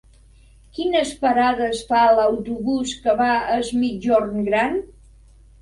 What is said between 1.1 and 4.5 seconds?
parades fa l'autobús que va a Es Migjorn